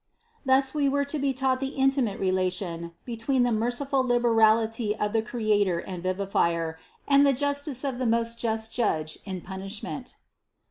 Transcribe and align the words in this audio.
Thus 0.43 0.73
we 0.73 0.89
were 0.89 1.05
to 1.05 1.19
be 1.19 1.31
taught 1.31 1.59
the 1.59 1.75
inti 1.77 2.01
mate 2.03 2.19
relation 2.19 2.93
between 3.05 3.43
the 3.43 3.51
merciful 3.51 4.03
liberality 4.03 4.95
of 4.95 5.13
the 5.13 5.21
Cre 5.21 5.37
ator 5.41 5.77
and 5.85 6.01
Vivifier 6.03 6.77
and 7.07 7.23
the 7.23 7.33
justice 7.33 7.83
of 7.83 7.99
the 7.99 8.07
most 8.07 8.39
just 8.39 8.73
Judge 8.73 9.19
in 9.25 9.41
punishment. 9.41 10.15